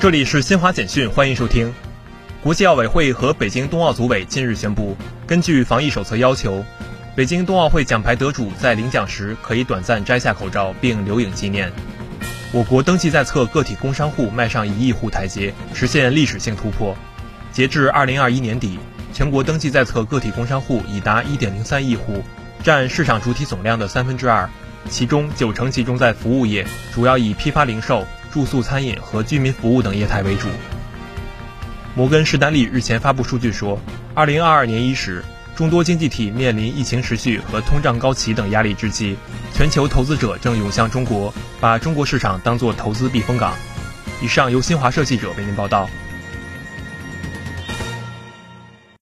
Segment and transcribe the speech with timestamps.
[0.00, 1.70] 这里是新华简讯，欢迎收听。
[2.42, 6.64] 国际奥委会和北京冬奥组委近日宣布，根据防疫手册要求，
[7.14, 11.70] 北京冬奥会奖牌得主在领奖时可以短暂摘下口罩并留影纪念。
[12.50, 16.96] 我国登记在册个体工商户迈上一亿户台阶，实现历史性突破。
[17.52, 18.78] 截至二零二一年底，
[19.12, 22.24] 全国登记在册个体工商户已达一点零三亿户，
[22.62, 24.48] 占市场主体总量的三分之二，
[24.88, 28.06] 其中九成集中在服务业，主要以批发零售。
[28.32, 30.48] 住宿、餐饮和居民服务等业态为主。
[31.94, 33.78] 摩根士丹利日前发布数据说，
[34.14, 35.24] 二零二二年伊始，
[35.56, 39.16] 众多经济体面临疫情持续和通胀高企等压力之际，
[39.52, 43.52] 全球投资者正涌向中国，把中国市场当作投资避风港。
[44.22, 45.88] 以上由新华社记者为您报道。